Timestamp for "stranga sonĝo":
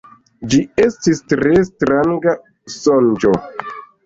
1.67-3.37